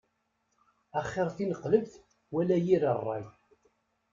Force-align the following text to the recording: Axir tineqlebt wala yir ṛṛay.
Axir 0.99 1.27
tineqlebt 1.35 1.93
wala 2.33 2.57
yir 2.65 2.83
ṛṛay. 2.97 3.23